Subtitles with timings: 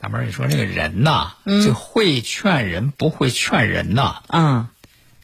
[0.00, 4.68] 大妹儿，你说这个人呐，嗯这会劝人不会劝人呐，啊、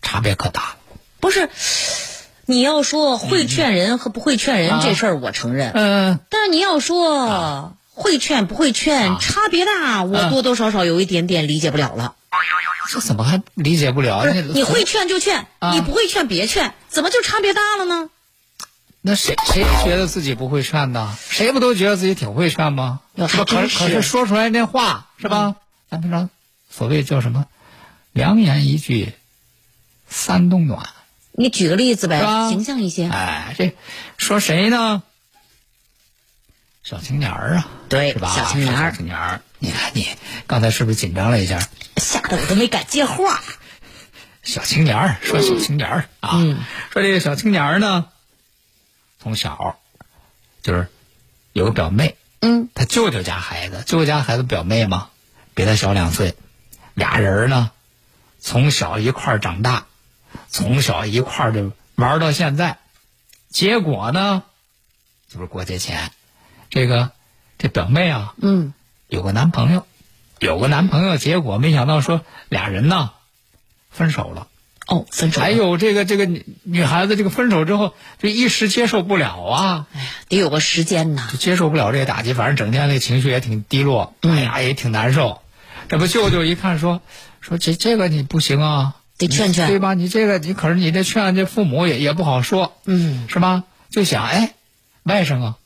[0.00, 0.76] 差别可大了。
[1.20, 1.50] 不是，
[2.46, 5.72] 你要说会劝人和不会劝人、啊这事儿，我承认。
[5.74, 12.14] 嗯、但是你要说、会劝不会劝、啊差别大，我嗯多多少少有一点点理解不了了。
[12.88, 14.22] 这怎么还理解不了？
[14.24, 18.08] 那你会劝就劝，啊你不会劝别劝，怎么就差别大了呢？
[19.02, 21.16] 那谁谁觉得自己不会劝呢？
[21.28, 23.00] 谁不都觉得自己挺会劝吗？
[23.20, 23.44] 那是吧？
[23.44, 25.56] 可是是可是说出来那话是吧？
[25.90, 26.30] 咱平常
[26.70, 27.46] 所谓叫什么？
[28.12, 29.12] 良言一句，
[30.08, 30.88] 三冬暖。
[31.32, 33.08] 你举个例子呗，形象一些。
[33.10, 33.76] 哎，这
[34.16, 35.02] 说谁呢？
[36.82, 38.34] 小青年儿啊，对是吧？
[38.34, 40.08] 小青年儿小青年儿，你看你
[40.46, 41.60] 刚才是不是紧张了一下？
[41.98, 43.42] 吓得我都没敢接话。
[44.42, 48.08] 小青年儿说小青年儿啊，嗯说这个小青年儿呢，
[49.22, 49.78] 从小
[50.62, 50.88] 就是
[51.52, 55.10] 有个表妹，嗯，他舅舅家孩子，舅舅家孩子表妹嘛，
[55.54, 56.34] 比他小两岁，
[56.94, 57.70] 俩人呢
[58.40, 59.86] 从小一块儿长大，
[60.48, 62.78] 从小一块儿就玩到现在，
[63.50, 64.42] 结果呢，
[65.28, 66.10] 就是过节前，
[66.70, 67.12] 这个
[67.58, 68.72] 这表妹啊嗯，
[69.08, 69.86] 有个男朋友，
[70.38, 73.12] 有个男朋友，结果没想到说俩人呢
[73.90, 74.48] 分手了。
[74.90, 75.40] 哦，分手。
[75.40, 81.28] 还有这个这个女女孩子这个分手之后，这一时接受不了啊，哎呀得有个时间呐。
[81.30, 85.40] 就接受不了这个打击，反正整天那情绪也挺低落，嗯哎呀也挺难受。
[85.88, 87.00] 这不舅舅一看说
[87.40, 89.94] 说这这个你不行啊，得劝劝对吧？
[89.94, 93.64] 你这个你可是你这劝这父母也也不好说，嗯，是吧？
[93.90, 94.54] 就想哎，
[95.04, 95.56] 外甥啊，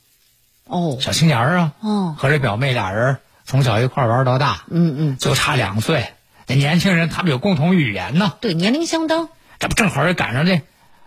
[0.65, 6.07] 哦，小青年儿啊，哦，和这表妹俩人从小一块玩到大，嗯嗯，就差两岁。
[6.47, 9.29] 那年轻人他们有共同语言呢，对，年龄相当。
[9.59, 10.61] 这不正好也赶上这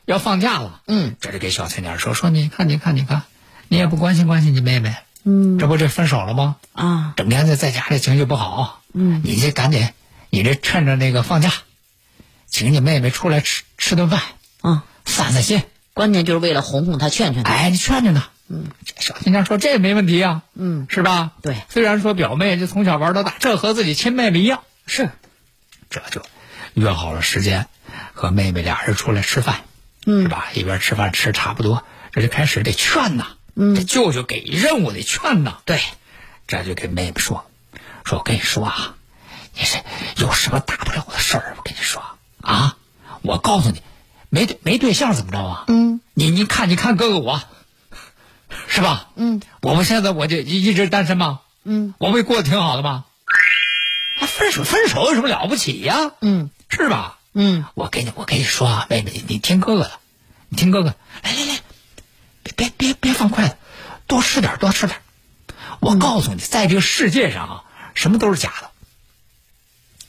[0.04, 0.80] 要放假了。
[0.86, 1.16] 嗯。
[1.20, 3.22] 这就给小青年说说，你看，你看，你看，
[3.68, 5.58] 你也不关心关心你妹妹，嗯。
[5.58, 6.56] 这不这分手了吗？
[6.72, 9.88] 啊，整天在在家里情绪不好，嗯，你这赶紧，
[10.30, 11.52] 你这趁着那个放假，
[12.46, 14.20] 请你妹妹出来吃吃顿饭，
[14.62, 15.62] 啊，散散心。
[15.94, 17.52] 关键就是为了哄哄她，劝劝她。
[17.52, 18.28] 哎，你劝劝她。
[18.48, 21.32] 嗯，这小青年说这没问题啊，嗯，是吧？
[21.42, 21.56] 对。
[21.68, 25.10] 虽然说表妹就从小玩到大，这和自己亲妹妹一样，是，
[25.90, 26.22] 这就
[26.74, 27.66] 约好了时间，
[28.14, 29.64] 和妹妹俩人出来吃饭，
[30.06, 30.46] 嗯是吧？
[30.54, 35.80] 一边吃饭吃差不多，这就开始得劝呐，嗯，这舅舅给任务得劝呐，对，
[36.46, 37.44] 这就给妹妹说，
[38.04, 38.94] 说我跟你说啊，
[39.54, 39.78] 你是
[40.16, 42.02] 有什么大不了的事儿，我跟你说
[42.42, 42.76] 啊，
[43.22, 43.82] 我告诉你，
[44.28, 45.64] 没对没对象怎么着啊？
[45.68, 47.42] 嗯，你你看你看哥哥我，
[48.66, 49.08] 是吧？
[49.16, 51.40] 嗯，我不现在我就一一直单身吗？
[51.64, 53.04] 嗯，我不也过得挺好的吗？
[54.20, 57.18] 啊，分手分手有什么了不起呀、嗯是吧？
[57.34, 59.92] 嗯，我跟你我跟你说啊，妹妹，你你听哥哥的，
[60.48, 61.60] 你听哥哥，来来来，
[62.42, 63.56] 别别别别放筷子，
[64.06, 64.98] 多吃点多吃点。
[65.80, 67.64] 我告诉你，在这个世界上啊，
[67.94, 68.70] 什么都是假的，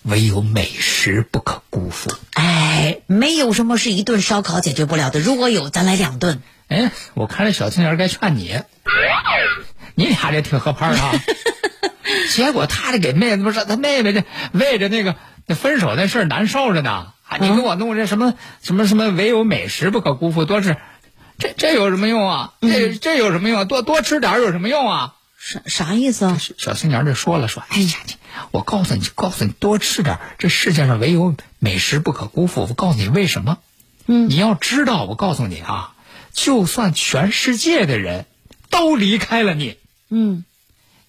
[0.03, 2.11] 唯有美食不可辜负。
[2.33, 6.41] 哎，没有什么是一顿烧烤解决不了的，如果有，咱来两顿。
[6.67, 8.59] 哎，我看这小青年该劝你，
[9.95, 11.11] 你俩这挺合拍儿啊。
[12.29, 15.15] 结果他这给妹子不是他妹妹这为着那个
[15.45, 20.77] 那分手那事儿难受着呢，啊，你给我弄这什么什么什么唯有美食不可辜负，多吃，
[21.37, 22.53] 这这有什么用啊？
[22.61, 23.65] 这这有什么用啊？
[23.65, 25.15] 多多吃点儿有什么用啊？
[25.37, 26.37] 啥啥意思啊？
[26.57, 28.15] 小青年就说了说，哎呀，你
[28.51, 32.61] 我告诉你，告诉你多吃点儿，这世界上唯有美食不可辜负。
[32.69, 33.57] 我告诉你为什么？
[34.05, 35.93] 嗯你要知道，我告诉你啊，
[36.33, 38.25] 就算全世界的人
[38.69, 39.77] 都离开了你，
[40.09, 40.43] 嗯，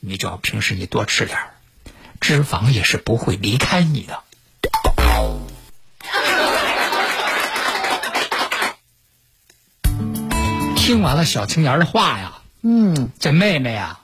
[0.01, 1.51] 你只要平时你多吃点儿，
[2.21, 4.23] 脂肪也是不会离开你的。
[10.77, 12.33] 听完了小青年的话呀，
[12.63, 14.01] 嗯，这妹妹呀，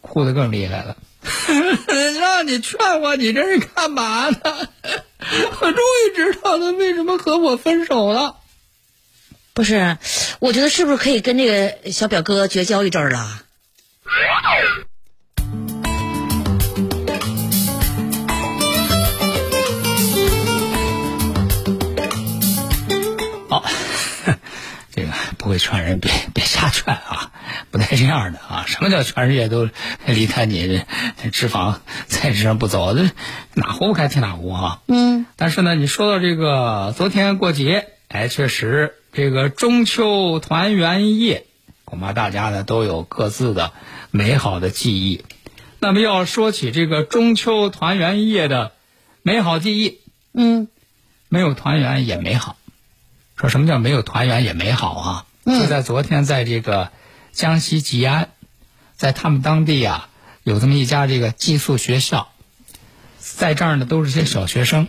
[0.00, 0.96] 哭得更厉害了。
[2.20, 4.38] 让你劝我，你这是干嘛呢？
[5.60, 8.36] 我终于知道他为什么和我分手了。
[9.54, 9.98] 不是，
[10.40, 13.42] 我觉得是不是可以跟这个小表哥绝交一阵儿了？
[25.50, 27.32] 会劝人，别别瞎劝啊，
[27.70, 28.64] 不带这样的啊！
[28.70, 29.68] 什么叫全世界都
[30.06, 30.82] 离开你，
[31.32, 32.94] 脂肪在身上不走？
[32.94, 33.10] 这
[33.54, 34.80] 哪壶不开提哪壶啊！
[34.86, 41.44] 嗯，但是呢，你说到这个昨天过节，哎，确实这个中秋团圆夜，
[41.84, 43.72] 恐怕大家呢都有各自的
[44.10, 45.24] 美好的记忆。
[45.80, 48.72] 那么要说起这个中秋团圆夜的
[49.22, 49.98] 美好记忆，
[50.32, 50.68] 嗯，
[51.28, 52.56] 没有团圆也美好。
[53.36, 55.24] 说什么叫没有团圆也美好啊？
[55.58, 56.90] 就在昨天，在这个
[57.32, 58.28] 江西吉安，
[58.94, 60.08] 在他们当地啊，
[60.42, 62.28] 有这么一家这个寄宿学校，
[63.18, 64.88] 在这儿呢都是些小学生，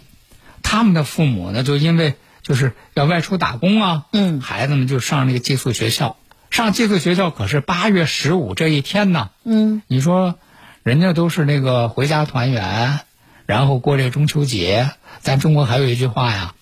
[0.63, 4.41] 他们的父母呢就因为就是要外出打工啊，嗯。
[4.41, 6.17] 孩子们就上那个寄宿学校，
[6.49, 10.37] 上寄宿学校可是八月十五这一天呢，嗯，你说
[10.83, 12.99] 人家都是那个回家团圆，
[13.45, 16.53] 然后过这个中秋节，咱中国还有一句话呀。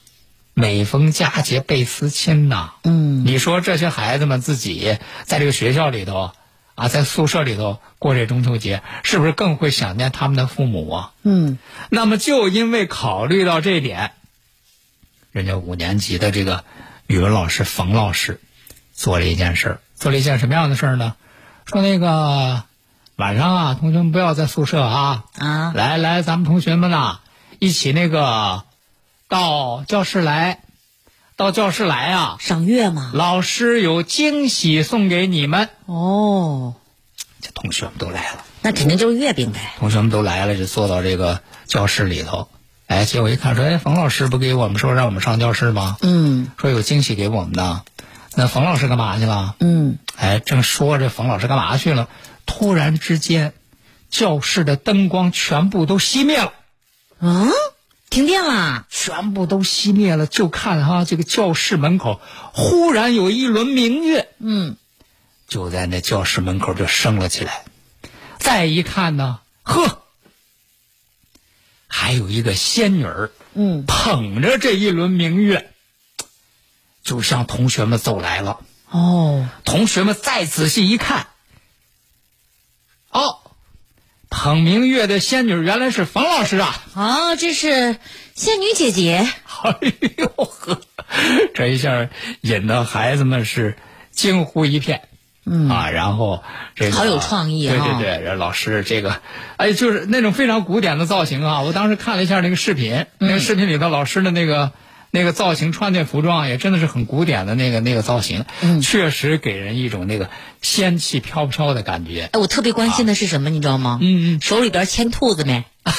[0.59, 6.31] 每逢佳节倍思亲呐，嗯，你说这些孩子们自己在这个学校里头
[6.75, 11.11] 啊，在宿舍里头过这中秋节，是不是更会想念他们的父母啊？
[11.23, 11.57] 嗯，
[11.89, 14.11] 那么就因为考虑到这点，
[15.31, 16.65] 人家五年级的这个
[17.07, 18.41] 语文老师冯老师
[18.91, 21.15] 做了一件事儿，做了一件什么样的事儿呢？
[21.67, 22.63] 说那个
[23.15, 27.19] 晚上啊，同学们不要在宿舍啊，啊，来来，咱们同学们呐，
[27.59, 28.65] 一起那个
[29.29, 30.63] 到教室来，
[31.35, 32.37] 到教室来啊！
[32.39, 33.11] 赏月嘛。
[33.13, 35.69] 老师有惊喜送给你们。
[35.85, 36.73] 哦，
[37.39, 39.59] 这同学们都来了，那肯定就是月饼呗。
[39.77, 42.49] 同学们都来了，就坐到这个教室里头。
[42.87, 45.97] 哎，结果一看说，哎，冯老师不给我们说让我们上教室吗？
[46.01, 47.83] 嗯说有惊喜给我们呢。
[48.33, 49.55] 那冯老师干嘛去了？
[49.59, 52.09] 嗯，哎，正说着冯老师干嘛去了，
[52.47, 53.53] 突然之间，
[54.09, 56.53] 教室的灯光全部都熄灭了。
[57.19, 57.47] 啊，
[58.09, 58.87] 停电了！
[58.89, 62.19] 全部都熄灭了，就看哈、这个教室门口
[62.53, 64.77] 忽然有一轮明月，嗯，
[65.47, 67.63] 就在那教室门口就升了起来。
[68.39, 70.01] 再一看呢，呵，
[71.87, 75.71] 还有一个仙女儿，嗯，捧着这一轮明月，
[77.03, 78.61] 就向同学们走来了。
[78.89, 81.27] 哦，同学们再仔细一看，
[83.09, 83.48] 哦，
[84.29, 86.75] 捧明月的仙女原来是冯老师啊！
[86.93, 87.97] 哦，这是
[88.35, 89.27] 仙女姐姐。
[89.63, 89.75] 哎
[90.17, 90.79] 呦呵，
[91.55, 92.09] 这一下
[92.41, 93.75] 引得孩子们是
[94.11, 95.01] 惊呼一片。
[95.45, 96.43] 嗯啊，然后
[96.75, 99.19] 这个好有创意啊对对对，这老师这个，
[99.57, 101.61] 哎，就是那种非常古典的造型啊！
[101.61, 104.71] 我当时看了一下那个视频，那嗯个视频里头老师的那个
[105.11, 110.29] 那个造型，穿那服装也真的是很古典的那个那个造型，嗯确实给人一种那个
[110.61, 112.29] 仙气飘飘的感觉。
[112.31, 113.97] 哎，我特别关心的是什么，你知道吗？
[114.01, 115.63] 嗯嗯手里边牵兔子没？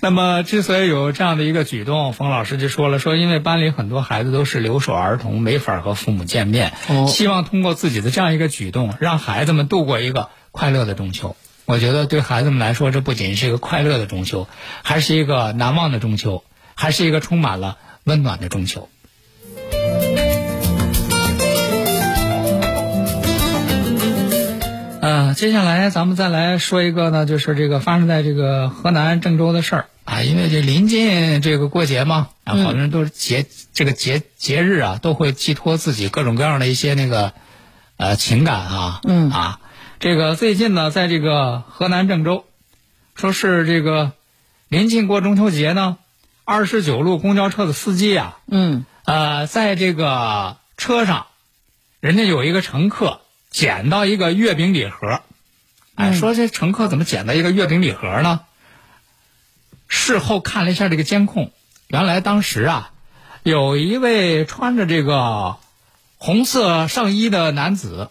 [0.00, 11.36] 那么，之所以有这样的一个举动，冯老师就说了，说因为班里很多孩子都是留守儿童，没法和父母见面，哦希望通过自己的这样一个举动，让孩子们度过一个快乐的中秋。
[11.66, 14.46] 我觉得对孩子们来说，这不仅是一个快乐的中秋，
[14.82, 16.44] 还是一个难忘的中秋，
[16.74, 18.88] 还是一个充满了温暖的中秋。
[25.00, 29.86] 呃，接下来咱们再来说一个呢，就是这个发生在这个河南郑州的事儿。
[30.04, 37.32] 啊，因为这临近这个过节嘛，啊，好多人都是节、这个节节日啊，都会寄托自己各种各样的一些那个
[37.96, 39.30] 呃情感啊，嗯。
[39.30, 39.60] 啊，
[40.04, 42.44] 这个最近呢，在这个河南郑州，
[43.14, 44.12] 说是这个
[44.68, 45.96] 临近过中秋节呢，
[46.44, 51.28] 二十九路公交车的司机啊，嗯，呃，在这个车上，
[52.00, 55.22] 人家有一个乘客捡到一个月饼礼盒，
[55.94, 58.40] 哎，说这乘客怎么捡到一个月饼礼盒呢？
[59.88, 61.50] 事后看了一下这个监控，
[61.88, 62.90] 原来当时啊，
[63.42, 65.56] 有一位穿着这个
[66.18, 68.10] 红色上衣的男子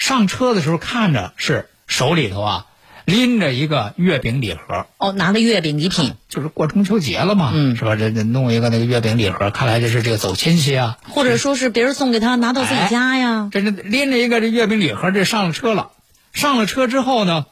[0.00, 2.66] 上车的时候，看着是手里头啊
[3.04, 7.96] 拎着一个月饼礼盒，哦，拿了月饼礼品，就是过中秋节了嘛，嗯是吧？
[7.96, 13.50] 这这弄一个那个月饼礼盒，看来这是这个走亲戚啊，或者说是别人送给他，拿到自己家呀。
[13.52, 15.90] 这是拎着一个这月饼礼盒，这上了车了。
[16.32, 17.44] 上了车之后呢，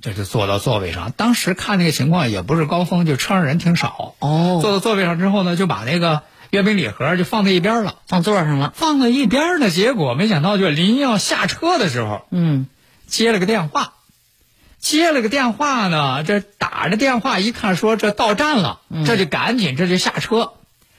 [0.00, 1.12] 这就坐到座位上。
[1.16, 4.14] 当时看那个情况也不是高峰，就车上人挺少。
[4.20, 6.22] 哦坐到座位上之后呢，就把那个
[6.54, 8.72] 月饼礼盒就放在一边了，放座上了。
[8.76, 9.70] 放在一边呢。
[9.70, 12.68] 结果没想到，就临要下车的时候，嗯，
[13.08, 13.94] 接了个电话，
[14.78, 20.52] 接了个电话呢，这打着电话一看说这到站了，这就赶紧这就下车，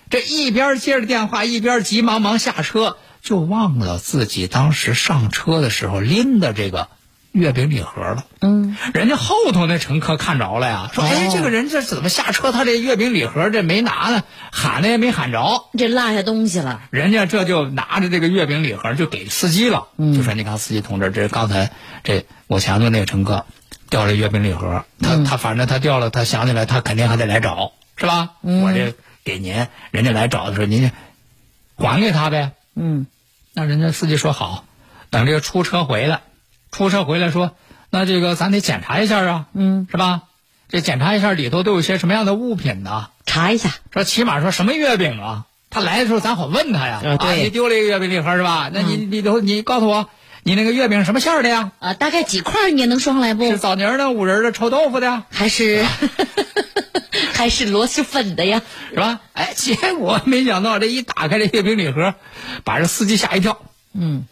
[0.09, 6.89] 这一边接着电话一边急忙忙下车，就忘了自己当时上车的时候拎的这个
[7.35, 8.23] 月饼礼盒了。
[8.39, 12.53] 嗯，人家后头那乘客看着了呀，说：“哎，这个人这怎么下车？
[12.53, 16.81] 他这月饼礼盒这没拿呢，喊的也没喊着。”这落下东西了。
[16.91, 21.71] 人家这就拿着这个月饼礼盒就给司机了，嗯就说：“你看，司机同志，这刚才
[22.03, 23.45] 这我前头那个乘客
[23.89, 28.31] 掉了月饼礼盒，他、他反正他掉了，他想起来，他肯定还得来找，是吧？
[28.41, 28.93] 我这
[29.25, 32.51] 给您，人家来找的时候，您就还给他呗。
[32.75, 33.07] 嗯，
[33.53, 34.63] 那人家司机说好，
[35.09, 36.21] 等这个出车回来，
[36.75, 37.55] 出车回来说，
[37.89, 40.23] 那这个咱得检查一下啊，嗯，是吧？
[40.67, 43.07] 这检查一下里头都有些什么样的物品呢？
[43.25, 43.69] 查一下。
[43.91, 45.45] 说起码说什么月饼啊？
[45.69, 47.01] 他来的时候咱好问他呀。
[47.05, 48.69] 啊对你丢了一个月饼礼盒是吧？
[48.73, 50.09] 那你里头你告诉我，
[50.43, 51.71] 你那个月饼什么馅儿的呀？
[51.79, 53.57] 啊，大概几块你也能说上来不是？
[53.57, 55.85] 枣泥儿的、五仁的、臭豆腐的呀，还是
[57.33, 58.61] 还是螺蛳粉的呀？
[58.89, 59.21] 是吧？
[59.31, 62.15] 哎，结果没想到这一打开这月饼礼盒，
[62.65, 63.61] 把这司机吓一跳。
[63.93, 64.25] 嗯，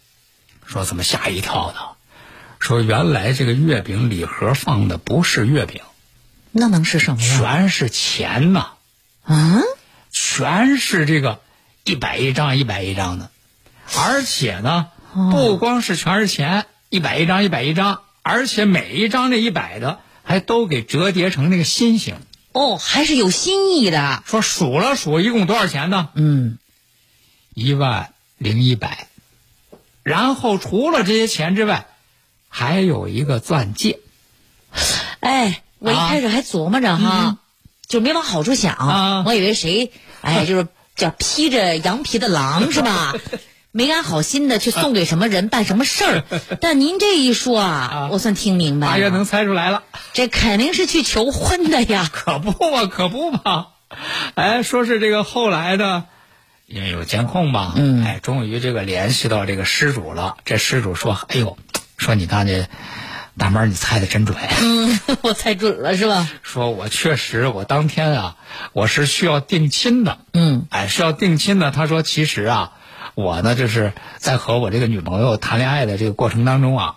[0.66, 1.93] 说怎么吓一跳呢？
[2.64, 5.82] 说原来这个月饼礼盒放的不是月饼，
[6.54, 7.38] 那能是什么呀？
[7.38, 8.68] 全是钱呐，
[9.26, 9.60] 啊，
[10.12, 11.42] 全是这个
[11.84, 13.32] 一百一张一百一张的，
[13.98, 22.16] 而且呢，不光是全是钱，一百一张一百一张，而且每一张这一百的还都给折叠成那个心形。
[22.54, 24.24] 哦，还是有新意的。
[24.26, 26.08] 说数了数，一共多少钱呢？
[26.14, 26.58] 嗯，
[27.54, 29.08] 一万零一百。
[30.02, 31.88] 然后除了这些钱之外，
[32.56, 34.00] 还有一个钻戒。
[35.22, 37.38] 哎，我一啊开始还琢磨着哈，
[37.88, 39.92] 就没往好处想，啊我以为谁，
[40.22, 43.16] 哎， 就是叫披着羊皮的狼是吧？
[43.76, 46.24] 没安好心的去送给什么人办什么事儿，
[46.62, 49.82] 但您这一说啊，我算听明白了，大约能猜出来了。
[50.14, 52.08] 这肯定是去求婚的呀。
[52.14, 53.70] 可不嘛，可不嘛。
[54.36, 56.06] 哎，说是这个后来呢，
[56.68, 60.38] 因为有监控嘛，嗯哎，终于这个联系到这个失主了。
[60.46, 61.58] 这失主说：“哎呦，
[62.04, 62.68] 说你看这
[63.38, 64.38] 大妈，你猜的真准。
[64.62, 66.30] 嗯， 我猜准了是吧？
[66.44, 68.36] 说我确实，我当天啊，
[68.74, 70.18] 我是需要定亲的。
[70.34, 71.72] 嗯，哎，是要定亲的。
[71.72, 72.74] 他说，其实啊，
[73.16, 76.96] 我呢就是在和我这个女朋友谈恋爱的这个过程当中啊，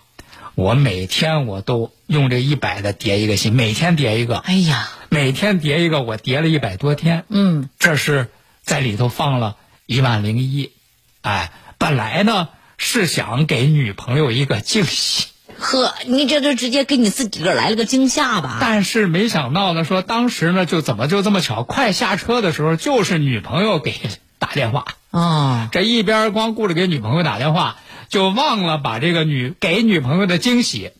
[0.55, 4.39] 我每天我都用这一百的叠一个心，每天叠一个。
[4.39, 7.23] 哎呀，每天叠一个，我叠了一百多天。
[7.29, 8.29] 嗯，这是
[8.61, 10.73] 在里头放了一万零一，
[11.21, 15.25] 哎，本来呢是想给女朋友一个惊喜，
[15.57, 18.57] 呵，你这就直接给你自己个来了个惊吓吧？
[18.61, 23.93] 但是没想到呢，说当时呢就怎么就这么巧，快下车的时候就是女朋友给
[24.39, 27.77] 打电话，哦，这一边光顾着给女朋友打电话，
[28.09, 30.91] 就忘了把这个女给女朋友的惊喜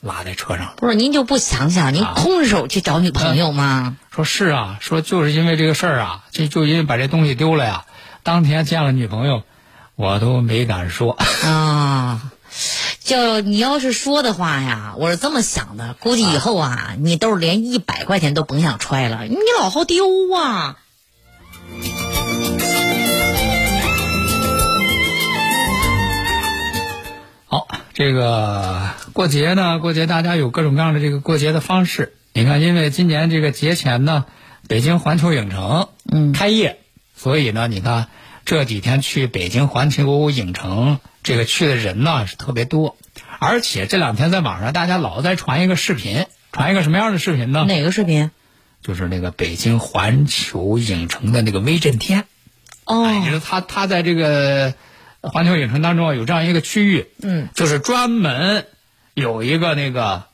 [0.00, 0.74] 拉在车上了。
[0.76, 3.96] 不是您就不想想，您啊空手去找女朋友吗？
[4.10, 7.86] 说是啊，说就是因为这个事儿啊，这就因为把这东西丢了呀。
[8.22, 9.42] 当天见了女朋友，
[9.98, 11.18] 我都没敢说。
[11.42, 12.30] 啊，
[13.02, 20.76] 就你要是说的话呀，我是这么想的，估计以后啊，你兜里连一百块钱都甭想揣了，你老好丢啊。
[27.46, 32.14] 好，这个过节呢，过节大家有各种各样的这个过节的方式。
[32.34, 34.26] 你看，因为今年这个节前呢，
[34.68, 36.78] 北京环球影城嗯开业，
[37.16, 38.06] 所以呢，你看
[38.48, 42.96] 这几天去北京环球影城这个去的人呢是特别多，
[43.38, 47.66] 而且这两天在网上大家老在传一个视频，传一个什么样的视频呢？
[47.68, 48.30] 哪个视频？
[48.82, 52.24] 就是那个北京环球影城的那个威震天。
[52.86, 53.04] 哦。
[53.04, 54.72] 哎，就是他他在这个
[55.20, 58.64] 环球影城当中啊，有这样一个区域，嗯，就是专门
[59.12, 60.24] 有一个那个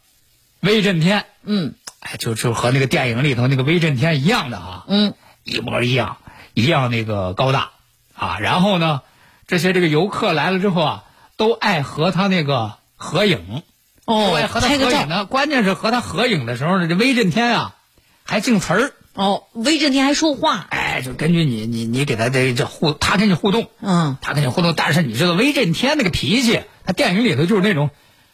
[0.61, 1.75] 威震天，嗯。
[1.99, 6.19] 哎，就就和那个电影里头那个威震天一样的啊，嗯，一模一样，
[6.53, 7.73] 一样那个高大
[8.15, 8.39] 啊。
[8.41, 9.03] 然后呢，
[9.47, 11.05] 这些这个游客来了之后啊，
[11.37, 13.63] 都爱和他那个合影，
[14.05, 14.69] 哦爱哦，和他。
[14.69, 15.25] 合影呢。
[15.25, 17.75] 关键是和他合影的时候呢，这威震天啊
[18.23, 18.93] 还净词儿。
[19.15, 20.67] 哦，威震天还说话。
[20.71, 27.91] 哎，就根据你你你给他这这互，他跟你互动，嗯，他跟你互动，但是你知道威震天那个脾气，他电影里头就是那种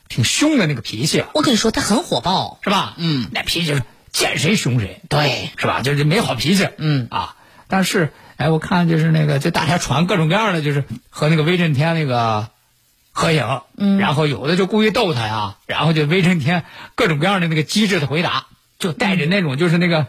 [0.08, 2.58] 挺凶的那个脾气，我跟你说，他很火爆。
[2.62, 2.94] 是吧？
[2.96, 5.82] 嗯，那脾气是见谁凶谁，对，是吧？
[5.82, 7.37] 就是没好脾气，嗯啊。
[7.68, 8.10] 但是
[8.40, 12.49] 哎，我看就是那个，就大家传各种各样的，就是和那个威震天那个
[13.12, 18.47] 合影，嗯然后有的就故意逗他呀，然后就威震天各种各样的那个机智的回答，
[18.78, 20.06] 就带着那种就是那个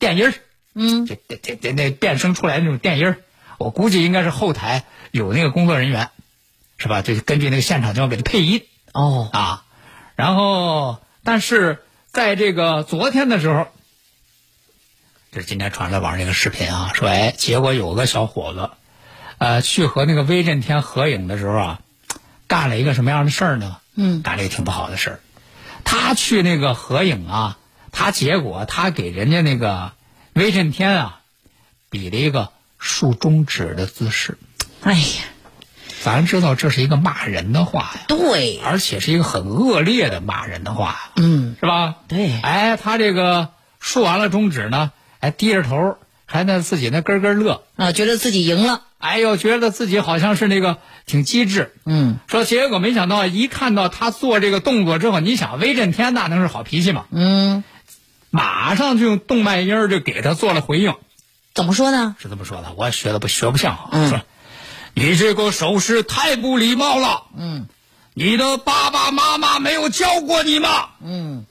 [0.00, 0.34] 电音儿，
[0.74, 3.18] 嗯，这这这这那变声出来那种电音儿，
[3.58, 6.08] 我估计应该是后台有那个工作人员，
[6.76, 7.02] 是吧？
[7.02, 8.62] 就根据那个现场情况给他配音
[8.92, 9.62] 哦，啊。
[10.16, 11.78] 然后，但是
[12.10, 13.68] 在这个昨天的时候，
[15.32, 18.70] 这是今天传在网上这个视频啊，说哎，结果有个小伙子，
[19.38, 21.80] 呃，去和那个威震天合影的时候啊，
[22.48, 23.76] 干了一个什么样的事儿呢？
[23.94, 25.20] 嗯，干了一个挺不好的事儿。
[25.84, 27.58] 他去那个合影啊，
[27.92, 29.92] 他结果他给人家那个
[30.32, 31.20] 威震天啊，
[31.90, 34.36] 比了一个竖中指的姿势。
[34.82, 35.22] 哎呀，
[36.02, 41.94] 咱知道这是一个骂人的话呀，对，而且是一个很恶劣的骂人的话呀，嗯，是吧？
[42.08, 45.96] 对哎，他这个竖完了中指呢，哎，低着头，
[46.26, 51.74] 还在自己那咯咯乐，啊，觉得自己赢了，哎呦，觉得自己好像是那个挺机智。
[51.86, 57.04] 嗯说结果没想到，一看到他做这个动作之后，你想威震天那能是好脾气吗？
[57.10, 57.64] 嗯，
[58.30, 60.94] 马上就用动脉音儿就给他做了回应，
[61.54, 62.16] 怎么说呢？
[62.18, 64.20] 是这么说的，我学的不学不像啊，嗯说
[64.94, 67.66] 你这个手势太不礼貌了，嗯
[68.14, 70.88] 你的爸爸妈妈没有教过你吗？
[71.02, 71.46] 嗯，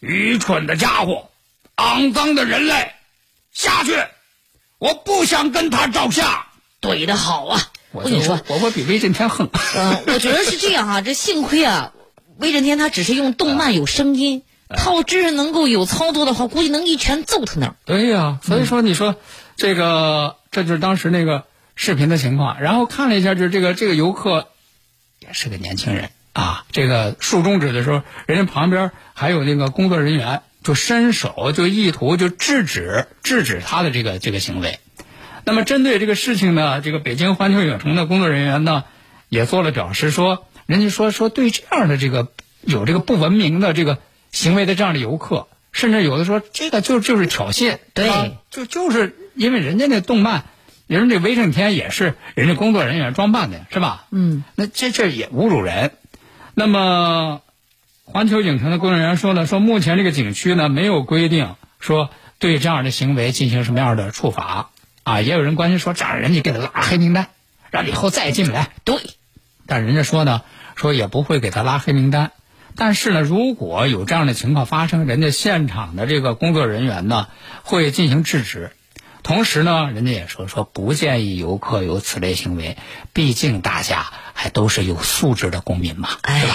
[0.00, 1.30] 愚蠢的家伙，
[1.78, 2.92] 肮脏的人类，
[3.52, 3.96] 下去！
[4.78, 6.44] 我不想跟他照相。
[6.80, 7.60] 怼的好啊！
[7.90, 9.48] 我跟你说，我我比威震天横。
[9.76, 11.92] 嗯，我觉得是这样啊，这幸亏啊，
[12.36, 17.74] 威震天他只是用动漫有声音，他要真是能够有操作的话，估计能一拳揍他那儿。
[17.84, 19.16] 对呀、所以说你说
[19.56, 21.44] 这个，这就是当时那个
[21.74, 22.60] 视频的情况。
[22.60, 24.48] 然后看了一下，就是这个这个游客
[25.18, 26.64] 也是个年轻人啊。
[26.70, 34.78] 这个竖中指的时候，人家旁边还有那个工作人员就伸手就意图就制止制止他的这个这个行为。
[35.44, 38.84] 那么针对这个事情呢，这个北京环球影城的工作人员呢
[39.28, 42.28] 也做了表示说，人家说说对这样的这个
[42.60, 43.98] 有这个不文明的这个
[44.30, 50.44] 行为的这样的游客，甚至有的说这个就就是挑衅，对吧就就是因为人家那动漫，
[50.86, 54.06] 人家这威震天也是人家工作人员装扮的，是吧？
[54.10, 55.92] 嗯，那这这也侮辱人。
[56.54, 57.40] 那么，
[58.10, 64.70] 环球影城的工作人员说呢，说目前这个景区呢没有规定说对这样的行为进行什么样的处罚
[65.02, 65.20] 啊。
[65.20, 67.28] 也有人关心说，这样人家给他拉黑名单，
[67.70, 68.70] 让以后再进不来。
[68.84, 68.96] 对，
[69.66, 70.40] 但人家说呢，
[70.74, 72.32] 说也不会给他拉黑名单。
[72.76, 77.28] 但是呢，如果有这样的情况发生，人家现场的这个工作人员呢
[77.62, 78.72] 会进行制止。
[79.22, 82.78] 同时呢，人家也说说不建议游客有此类行为，
[83.12, 86.54] 毕竟大家还都是有素质的公民嘛，哎是吧？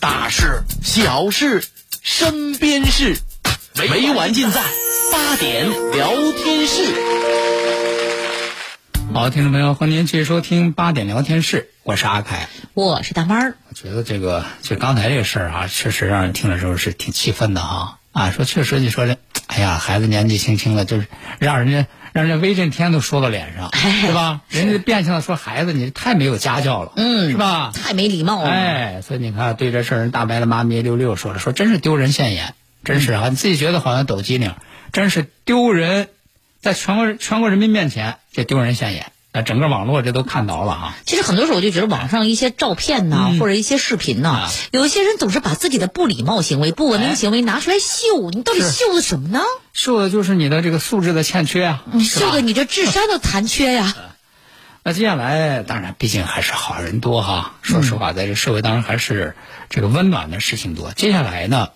[0.00, 1.62] 大事、小事、
[2.00, 3.18] 身边事，
[3.74, 4.62] 每晚尽在
[5.12, 6.82] 八点聊天室。
[9.12, 12.48] 好，听众朋友，欢迎您继续收听八点聊天室，我是阿凯。
[12.72, 13.56] 我是大猫儿。
[13.68, 18.30] 我觉得这个就刚才这个事儿啊，确实让人听了之后是挺气愤的哈啊！
[18.30, 21.08] 说确实，你说这，哎呀，孩子年纪轻轻的，就是
[21.38, 23.70] 让人家让人家威震天都说到脸上，
[24.06, 24.40] 是吧？
[24.48, 27.72] 人家变相的说孩子，你太没有家教了，嗯是吧？
[27.72, 28.50] 太没礼貌了。
[28.50, 33.28] 哎，所以你看，对这事儿，人大白的妈咪六六说了，说真是丢人现眼，真是啊！
[33.28, 34.54] 你自己觉得好像抖机灵，
[34.92, 36.08] 真是丢人，
[36.60, 40.96] 在全国全国人民面前这丢人现眼，那整个网络这都看到了啊！
[41.06, 49.40] 其实很多时候我就觉得网上一些照片呐、嗯或者一些视频呐、啊有一些人总是把自己的不礼貌行为、不文明行为拿出来秀，你到底秀的什么呢？
[49.72, 53.94] 秀的就是你的这个素质的欠缺啊，秀的你这智商的残缺呀！
[54.82, 57.52] 那接下来，当然，毕竟还是好人多哈。
[57.60, 59.36] 说实话，在这社会当中还是
[59.68, 60.92] 这个温暖的事情多。
[60.92, 61.68] 接下来呢，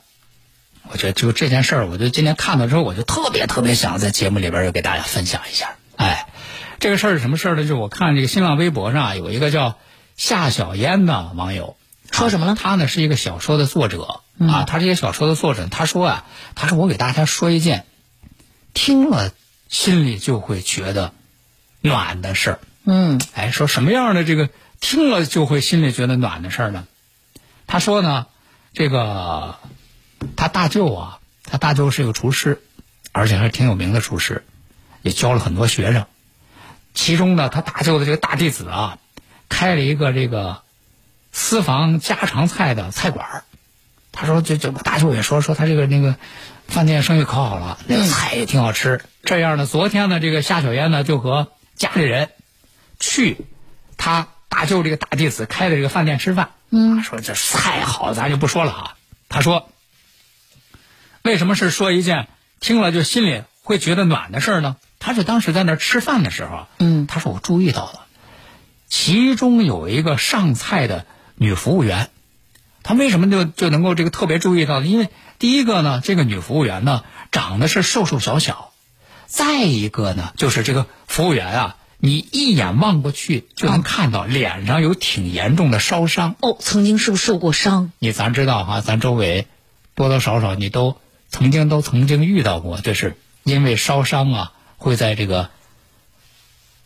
[0.90, 5.76] 我觉得就这件事儿，我就今天看到之后，我就特别特别想在节目里边儿给大家分享一下。
[5.96, 6.26] 哎，
[6.84, 7.62] 这个事儿是什么事儿呢？
[7.62, 9.78] 就是我看这个新浪微博上啊有一个叫
[10.18, 11.78] 夏小烟的网友
[12.12, 15.66] 说什么了啊他呢是一个小说的作者啊，他是一个小说的作者。
[15.70, 17.86] 他说啊，他说我给大家说一件
[18.74, 19.32] 听了
[19.70, 21.14] 心里就会觉得
[21.80, 22.58] 暖的事儿。
[22.84, 26.86] 嗯，哎，说什么样的这个听了就会心里觉得暖的事儿呢？
[27.66, 28.26] 他说呢，
[28.74, 29.56] 这个
[30.36, 32.60] 他大舅啊，他大舅是一个厨师，
[33.12, 34.44] 而且还是挺有名的厨师，
[35.00, 36.04] 也教了很多学生。
[36.94, 38.98] 其中呢，他大舅的这个大弟子啊，
[39.48, 40.62] 开了一个这个
[41.33, 43.44] 私私房家常菜的菜馆儿
[44.11, 46.16] 他说这这大舅也说说他这个那个
[46.66, 49.04] 饭店生意可好了，那个菜也挺好吃。
[49.22, 52.30] 这样呢，昨天呢，这个夏小烟呢就和家里人
[52.98, 53.37] 去
[53.96, 56.50] 他大舅这个大弟子开的这个饭店吃饭。
[56.70, 58.94] 嗯，说这菜好，咱就不说了啊。
[59.28, 59.70] 他说，
[61.22, 62.26] 为什么是说一件
[62.59, 64.76] 听了就心里会觉得暖的事儿呢？
[65.04, 68.06] 他是当时在那儿吃饭的时候，嗯，他说我注意到了，
[68.88, 72.08] 其中有一个上菜的女服务员，
[72.82, 74.86] 他为什么就就能够这个特别注意到呢？
[74.86, 78.72] 因为第一个呢，这个女服务员呢长得是瘦瘦小小，
[79.26, 86.34] 再一个呢，就是这个服务员啊，你一眼望过去就能看到脸上有挺严重的烧伤。
[86.40, 87.92] 哦，曾经是不是受过伤？
[87.98, 89.46] 你咱知道哈，咱周围
[89.94, 90.96] 多多少少你都
[91.28, 94.52] 曾经都曾经遇到过，就是因为烧伤啊，
[94.84, 95.48] 会在这个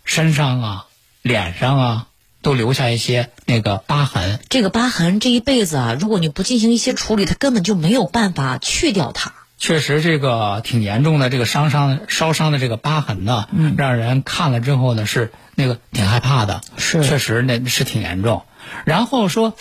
[0.04, 0.87] 身上啊、
[1.20, 2.06] 脸上啊
[2.42, 4.38] 都留下一些那个疤痕。
[4.48, 9.32] 这个疤痕这一辈子啊，如果你不进行一些处理，它根本就没有办法去掉它。
[9.58, 18.44] 确实，这个挺严重的，这个伤伤烧伤的这个疤痕呢，嗯，让人看了之后呢是那个挺害怕的，是确实那是挺严重。
[18.84, 19.56] 然后说，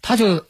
[0.00, 0.46] 他就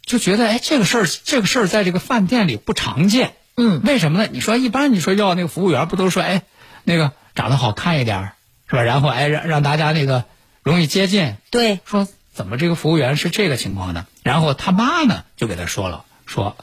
[0.00, 4.28] 就觉得，哎，这个事儿，这个事儿在这个饭店里不常见，嗯，为什么呢？
[4.30, 6.42] 你说一般你说要那个服务员不都说，哎，
[6.84, 8.32] 那个长得好看一点儿
[8.68, 8.82] 是吧？
[8.82, 10.24] 然后哎让让大家那个
[10.62, 14.06] 容易接近，对，说怎么这个服务员是这个情况呢？
[14.22, 16.56] 然后他妈呢就给他说了，说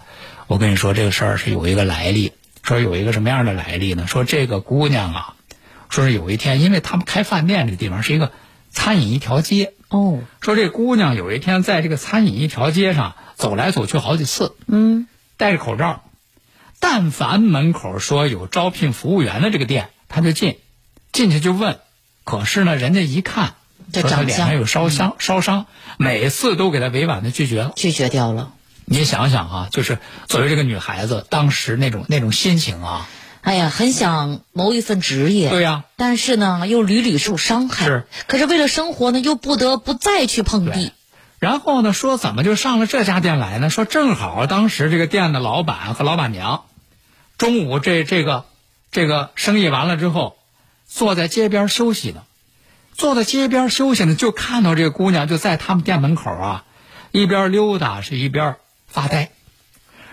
[0.48, 4.06] 我跟你说这个事儿是有一个来历，说有一个什么样的来历呢？
[4.08, 5.36] 说这个姑娘啊，
[5.90, 8.32] 说是有一天，因为他们开饭店这个地方是一个
[8.70, 16.04] 餐饮一条街，哦，说这姑娘有一天在这个餐饮一条街上走来走去好几次，嗯，戴着口罩，
[16.82, 20.58] 但凡门口说有招聘服务员的这个店，他就进，
[21.13, 21.80] 进去就问，
[22.26, 23.54] 可是呢，人家一看，
[23.94, 25.67] 这长脸上有烧伤，烧伤，
[25.98, 27.72] 每次都给他委婉的拒绝了。
[27.76, 28.52] 拒绝掉了。
[28.86, 33.08] 你想想啊，就是作为这个女孩子，当时那种那种心情啊，
[33.41, 37.86] 哎呀，很想谋一份职业，对呀但是呢，又屡屡受伤害。
[37.86, 40.91] 是，可是为了生活呢，又不得不再去碰壁。
[41.39, 43.70] 然后呢，说怎么就上了这家店来呢？
[43.70, 46.65] 说正好当时这个店的老板和老板娘，
[47.42, 48.46] 中午这这个
[48.92, 50.38] 这个生意完了之后，
[50.86, 52.22] 坐在街边休息呢，
[52.94, 56.66] 坐在街边休息呢，就看到这个姑娘就在他们店门口啊，
[57.12, 59.32] 一边溜达是一边发呆。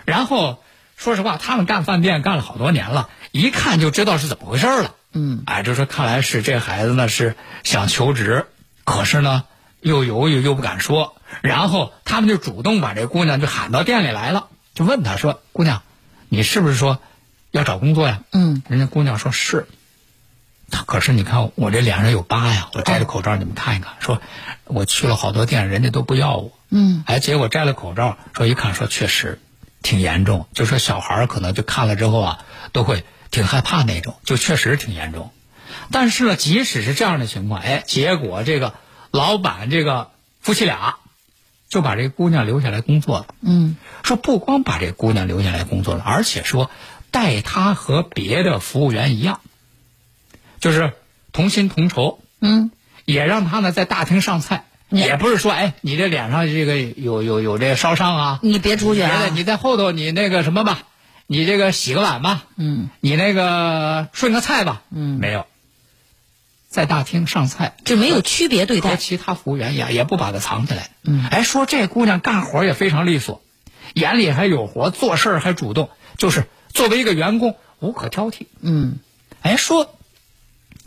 [0.07, 0.65] 然后
[0.97, 4.95] 说实话，他们干饭店干了好多年了，一看就知道是怎么回事了。
[5.13, 8.47] 嗯，哎，就说看来是这孩子呢是想求职，
[8.85, 9.45] 可是呢
[9.83, 15.83] 又犹豫又不敢说，然后他们就主动把这姑娘就喊到店里来了，就问她说：“姑娘，
[16.31, 17.03] 你是不是说
[17.51, 19.67] 要找工作呀？”嗯，人家姑娘说是。
[20.71, 24.21] 她可是你看我这脸上有疤呀，我摘了口罩，你们看一看，说
[24.65, 26.53] 我去了好多店，人家都不要我。
[26.69, 29.41] 嗯，哎，结果摘了口罩，说一看说确实
[29.81, 35.33] 挺严重，就说小孩儿可能就看了之后啊，都会挺害怕那种，就确实挺严重。
[35.91, 38.75] 但是呢，即使是这样的情况，哎，结果这个
[39.11, 40.11] 老板这个
[40.43, 40.97] 夫妻俩
[41.71, 43.27] 就把这个姑娘留下来工作了。
[43.41, 46.71] 嗯，说不光把这姑娘留下来工作了，而且说
[47.11, 49.41] 待他和别的服务员一样，
[50.61, 50.93] 就是
[51.33, 52.21] 同心同酬。
[52.41, 52.71] 嗯，
[53.05, 59.11] 也让他呢在大厅上菜，也不是说哎你这脸上这个有有有这个烧伤啊，你别出去啊。
[59.11, 59.35] 别的！
[59.35, 60.83] 你在后头你那个什么吧，
[61.27, 65.19] 你这个洗个碗吧，嗯，你那个顺个菜吧，嗯。
[65.19, 65.47] 没有，
[66.69, 68.91] 在大厅上菜，就没有区别对待。
[68.91, 70.91] 和其他服务员一样，也不把它藏起来。
[71.03, 71.27] 嗯。
[71.31, 73.43] 哎，说这姑娘干活也非常利索，
[73.95, 78.47] 眼里还有活，做事儿还主动，就是作为一个员工无可挑剔。
[78.61, 78.99] 嗯，
[79.43, 79.95] 哎，说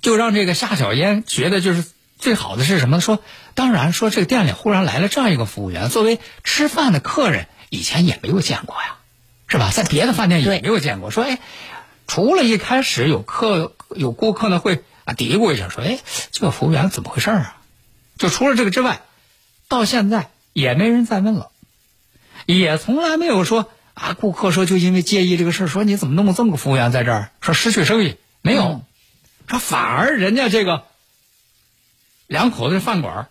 [0.02, 1.86] 就让这个夏小烟觉得就是
[2.17, 3.02] 最好的是什么呢？
[3.02, 3.20] 说
[3.54, 8.98] 当然说这个店里忽然来了这样一个服务员，作为吃饭的客人，以前也没有见过呀，
[9.48, 9.72] 是吧？
[9.72, 11.12] 在别的饭店也没有见过。
[11.12, 11.39] 说哎，
[12.08, 16.00] 除了一开始有客有顾客呢会啊嘀咕一下说，哎，
[16.32, 17.58] 这个服务员怎么回事啊？
[18.17, 19.02] 就除了这个之外，
[19.67, 21.50] 到现在也没人再问了，
[22.46, 28.82] 也从来没有说啊，顾客说就因为介意这个事儿，说你怎么弄这么个服务员在这儿，说失去生意没有，嗯
[29.48, 30.86] 说反而人家这个
[32.28, 33.28] 两口子饭馆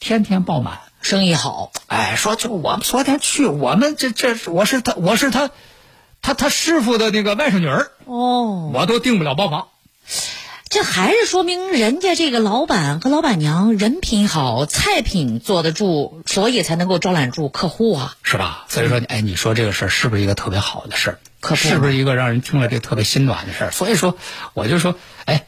[0.00, 1.70] 天天爆满，生意好。
[1.86, 5.50] 哎，说就我们昨天去，我们这这我是他我是他
[6.22, 9.68] 他他师傅的那个外甥女儿，哦，我都订不了包房。
[10.70, 18.14] 这还是说明人家这个老板和老板娘人品好，菜品坐得住，所以才能够招揽住客户啊。
[18.22, 18.66] 是吧？
[18.68, 21.18] 所以说，哎，你说这个事儿是不是一个特别好的事儿？
[21.40, 23.70] 可不是不是一个让人听了这特别心暖的事儿？
[23.72, 24.16] 所以说，
[24.54, 25.46] 我就说，哎，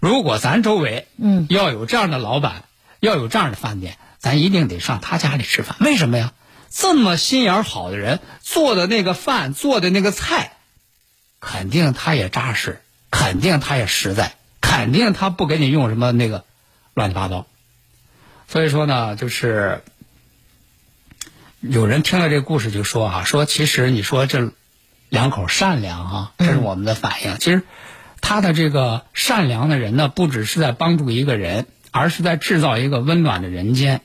[0.00, 2.64] 如果咱周围，嗯，要有这样的老板，
[2.98, 5.76] 要有这样的饭店，咱一定得上他家里吃饭。
[5.78, 6.32] 为什么呀？
[6.68, 10.56] 这么心眼好的人做的那个饭，做的那个菜，
[11.38, 12.82] 肯定他也扎实，
[13.12, 14.34] 肯定他也实在，
[14.66, 16.44] 肯定他不给你用什么那个
[16.94, 17.46] 乱七八糟。
[18.48, 19.82] 所以说呢，就是
[21.60, 24.52] 有人听了这个故事就说啊，说其实你说这
[25.10, 27.36] 两口善良啊、这是我们的反应。
[27.38, 27.62] 其实
[28.22, 34.00] 他的这个善良的人呢，不只是在帮助一个人，而是在制造一个温暖的人间。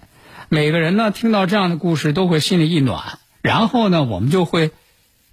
[0.50, 4.72] 每个人呢，听到这样的故事都会心里一暖，然后呢，我们就会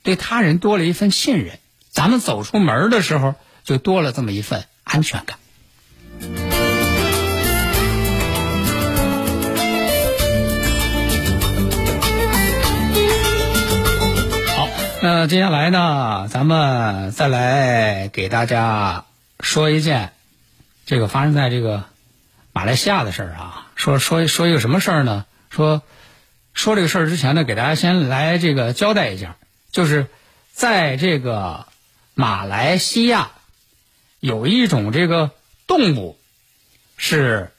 [0.04, 1.58] 对他人多了一份信任。
[1.90, 3.34] 咱们走出门的时候，
[3.64, 5.36] 就多了这么一份安全感。
[14.56, 14.68] 好，
[15.02, 19.04] 那接下来呢，咱们再来给大家
[19.40, 20.12] 说一件
[20.86, 21.84] 这个发生在这个
[22.52, 23.66] 马来西亚的事儿啊。
[23.74, 25.26] 说说说一个什么事儿呢？
[25.50, 25.82] 说
[26.54, 29.36] 说这个事儿之前呢，给大家先来这个交代一下，
[29.72, 30.06] 就是
[30.52, 31.66] 在这个
[32.14, 33.32] 马来西亚
[34.20, 35.30] 有一种这个
[35.66, 36.16] 动物
[36.96, 37.50] 是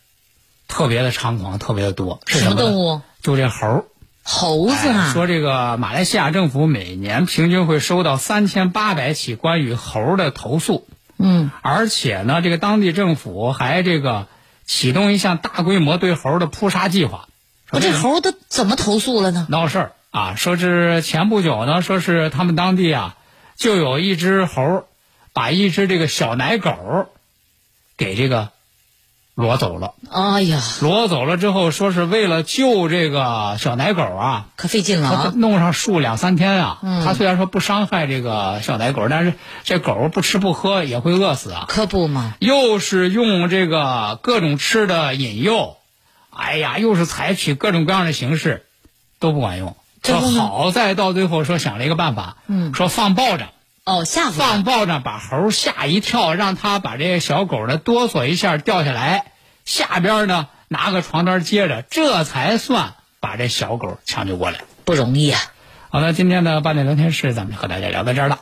[0.67, 2.19] 特别的猖狂，特别的多。
[2.25, 3.01] 是什么呢动物？
[3.21, 3.85] 就这猴儿。
[4.29, 10.85] 猴子啊哎，说这个马来西亚政府每年平均会收到三千八百起关于猴儿的投诉，
[11.17, 14.27] 嗯，而且呢，这个当地政府还这个
[14.65, 17.29] 启动一项大规模对猴儿的扑杀计划。
[17.71, 19.47] 我这猴都怎么投诉了呢？
[19.49, 20.35] 闹事儿啊！
[20.35, 23.15] 说是前不久呢，说是他们当地啊，
[23.55, 24.85] 就有一只猴儿
[25.37, 26.71] 把一只这个小奶狗
[27.95, 28.49] 给这个
[29.35, 29.93] 挪走了。
[30.09, 35.31] 哎呀，挪走了之后，说是为了救这个小奶狗啊，可费劲了！
[35.35, 36.79] 弄上树两三天啊。
[36.81, 41.65] 嗯他虽然说不伤害这个小奶狗，但是这狗不吃不喝也会饿死啊。
[41.67, 45.77] 可不嘛，又是用这个各种吃的引诱，
[46.31, 48.65] 哎呀，又是采取各种各样的形式，
[49.19, 49.75] 都不管用。
[50.01, 53.49] 说最后呢好在到最后说想了一个办法，嗯说放爆仗，
[53.87, 59.31] 哦，吓唬放他，爆仗把猴吓一跳，让他把这个小狗呢哆嗦一下掉下来，
[59.63, 64.59] 下边呢拿个床单接着，这才算把这小狗抢救过来。
[64.83, 65.39] 不容易啊！
[65.87, 68.41] 好了，今天的八点聊天室咱们就和大家聊到这儿了。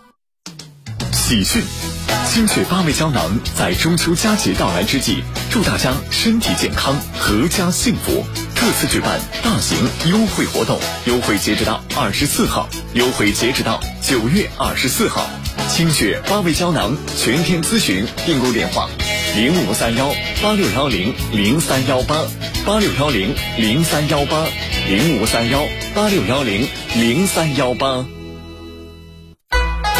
[1.11, 1.63] 喜讯！
[2.27, 8.25] 清血八味胶囊在中秋佳节到来之际，祝大家身体健康、阖家幸福。
[8.55, 9.77] 特此举办大型
[10.11, 15.27] 优惠活动，优惠截止到二十四号，优惠截止到九月二十四号。
[15.69, 18.89] 清血八味胶囊全天咨询订购电话：
[19.35, 22.23] 零五三幺八六幺零零三幺八
[22.65, 24.45] 八六幺零零三幺八
[24.87, 25.59] 零五三幺
[25.95, 28.05] 八六幺零零三幺八。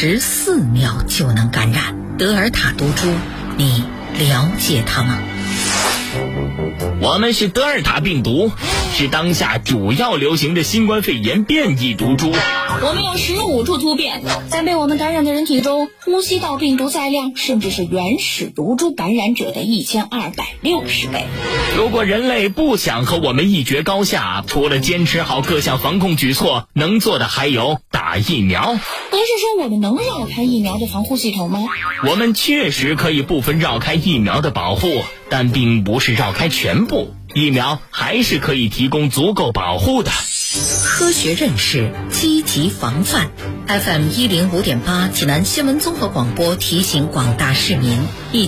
[0.00, 3.08] 十四秒就能感染德尔塔毒株，
[3.56, 3.82] 你
[4.16, 5.18] 了解它吗？
[7.00, 8.52] 我们是德尔塔病毒，
[8.98, 12.32] 是当下主要流行的新冠肺炎变异毒株。
[12.82, 21.26] 我们有十五处突变，在被我们感染的人体中，呼吸道病毒载量甚至是原始毒株感染者的一千二百六十倍。
[21.76, 28.72] 如果人类不想和我们一决高下，除了坚持好各项防控举措，能做的还有打疫苗。
[28.72, 31.60] 您是说我们能绕开疫苗的防护系统吗？
[32.04, 34.88] 我们确实可以部分绕开疫苗的保护，
[35.30, 37.14] 但并不是绕开全部。
[37.34, 40.10] 疫苗还是可以提供足够保护的。
[40.84, 43.30] 科学认识，积极防范。
[43.66, 47.98] FM 一零五点八，济南新闻综合广播提醒广大市民：
[48.32, 48.46] 一。